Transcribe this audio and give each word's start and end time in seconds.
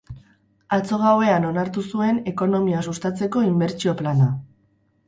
Atzo 0.77 0.97
gauean 1.01 1.45
onartu 1.49 1.83
zuen 1.91 2.17
ekonomia 2.33 2.83
sustatzeko 2.91 3.47
inbertsio 3.53 3.97
plana. 4.03 4.35